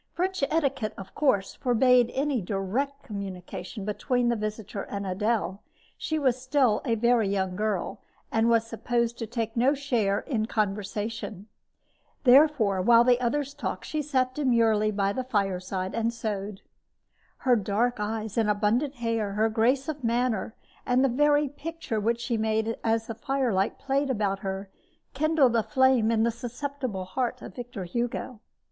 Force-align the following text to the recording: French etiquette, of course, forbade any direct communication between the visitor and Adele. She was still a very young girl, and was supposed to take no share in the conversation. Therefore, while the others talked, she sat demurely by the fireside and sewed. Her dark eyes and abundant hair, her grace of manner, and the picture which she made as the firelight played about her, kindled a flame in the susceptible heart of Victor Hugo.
French 0.13 0.43
etiquette, 0.49 0.95
of 0.97 1.13
course, 1.13 1.53
forbade 1.53 2.09
any 2.15 2.41
direct 2.41 3.03
communication 3.03 3.85
between 3.85 4.29
the 4.29 4.35
visitor 4.35 4.81
and 4.85 5.05
Adele. 5.05 5.61
She 5.95 6.17
was 6.17 6.41
still 6.41 6.81
a 6.85 6.95
very 6.95 7.27
young 7.29 7.55
girl, 7.55 8.01
and 8.31 8.49
was 8.49 8.65
supposed 8.65 9.19
to 9.19 9.27
take 9.27 9.55
no 9.55 9.75
share 9.75 10.21
in 10.21 10.41
the 10.41 10.47
conversation. 10.47 11.45
Therefore, 12.23 12.81
while 12.81 13.03
the 13.03 13.21
others 13.21 13.53
talked, 13.53 13.85
she 13.85 14.01
sat 14.01 14.33
demurely 14.33 14.89
by 14.89 15.13
the 15.13 15.23
fireside 15.23 15.93
and 15.93 16.11
sewed. 16.11 16.61
Her 17.37 17.55
dark 17.55 17.99
eyes 17.99 18.39
and 18.39 18.49
abundant 18.49 18.95
hair, 18.95 19.33
her 19.33 19.49
grace 19.49 19.87
of 19.87 20.03
manner, 20.03 20.55
and 20.83 21.05
the 21.05 21.53
picture 21.55 21.99
which 21.99 22.21
she 22.21 22.37
made 22.39 22.75
as 22.83 23.05
the 23.05 23.13
firelight 23.13 23.77
played 23.77 24.09
about 24.09 24.39
her, 24.39 24.67
kindled 25.13 25.55
a 25.55 25.61
flame 25.61 26.09
in 26.09 26.23
the 26.23 26.31
susceptible 26.31 27.05
heart 27.05 27.43
of 27.43 27.53
Victor 27.53 27.83
Hugo. 27.83 28.39